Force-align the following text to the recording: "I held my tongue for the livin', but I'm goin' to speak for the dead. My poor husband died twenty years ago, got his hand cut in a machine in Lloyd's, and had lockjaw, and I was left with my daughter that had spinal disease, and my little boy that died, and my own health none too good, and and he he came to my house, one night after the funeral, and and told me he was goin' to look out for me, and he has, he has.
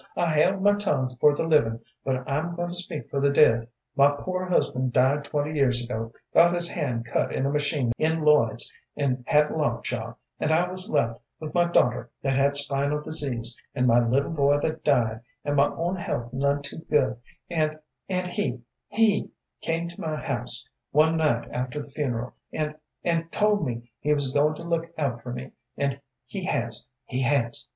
"I 0.17 0.31
held 0.33 0.63
my 0.63 0.73
tongue 0.77 1.11
for 1.19 1.35
the 1.35 1.43
livin', 1.43 1.79
but 2.03 2.27
I'm 2.27 2.55
goin' 2.55 2.69
to 2.69 2.75
speak 2.75 3.07
for 3.11 3.19
the 3.21 3.29
dead. 3.29 3.67
My 3.95 4.09
poor 4.09 4.45
husband 4.47 4.93
died 4.93 5.25
twenty 5.25 5.53
years 5.53 5.83
ago, 5.83 6.11
got 6.33 6.55
his 6.55 6.71
hand 6.71 7.05
cut 7.05 7.31
in 7.31 7.45
a 7.45 7.51
machine 7.51 7.91
in 7.99 8.23
Lloyd's, 8.23 8.73
and 8.97 9.23
had 9.27 9.51
lockjaw, 9.51 10.13
and 10.39 10.51
I 10.51 10.67
was 10.71 10.89
left 10.89 11.21
with 11.39 11.53
my 11.53 11.65
daughter 11.65 12.09
that 12.23 12.35
had 12.35 12.55
spinal 12.55 12.99
disease, 12.99 13.55
and 13.75 13.85
my 13.85 13.99
little 13.99 14.31
boy 14.31 14.59
that 14.61 14.83
died, 14.83 15.21
and 15.45 15.55
my 15.55 15.67
own 15.67 15.97
health 15.97 16.33
none 16.33 16.63
too 16.63 16.79
good, 16.89 17.17
and 17.47 17.77
and 18.09 18.25
he 18.29 18.59
he 18.87 19.29
came 19.61 19.87
to 19.87 20.01
my 20.01 20.15
house, 20.15 20.67
one 20.89 21.15
night 21.17 21.47
after 21.51 21.79
the 21.79 21.91
funeral, 21.91 22.33
and 22.51 22.73
and 23.03 23.31
told 23.31 23.63
me 23.63 23.91
he 23.99 24.15
was 24.15 24.31
goin' 24.31 24.55
to 24.55 24.63
look 24.63 24.91
out 24.97 25.21
for 25.21 25.31
me, 25.31 25.51
and 25.77 26.01
he 26.25 26.45
has, 26.45 26.87
he 27.05 27.21
has. 27.21 27.67